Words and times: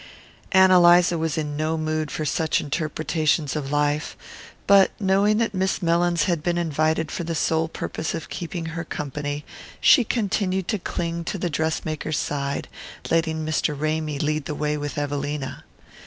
Ann 0.51 0.71
Eliza 0.71 1.15
was 1.15 1.37
in 1.37 1.55
no 1.55 1.77
mood 1.77 2.09
for 2.09 2.25
such 2.25 2.59
interpretations 2.59 3.55
of 3.55 3.69
life; 3.71 4.17
but, 4.65 4.89
knowing 4.99 5.37
that 5.37 5.53
Miss 5.53 5.79
Mellins 5.79 6.23
had 6.23 6.41
been 6.41 6.57
invited 6.57 7.11
for 7.11 7.23
the 7.23 7.35
sole 7.35 7.67
purpose 7.67 8.15
of 8.15 8.27
keeping 8.27 8.69
her 8.73 8.83
company 8.83 9.45
she 9.79 10.03
continued 10.03 10.67
to 10.69 10.79
cling 10.79 11.23
to 11.25 11.37
the 11.37 11.51
dress 11.51 11.85
maker's 11.85 12.17
side, 12.17 12.67
letting 13.11 13.45
Mr. 13.45 13.79
Ramy 13.79 14.17
lead 14.17 14.45
the 14.45 14.55
way 14.55 14.75
with 14.75 14.97
Evelina. 14.97 15.63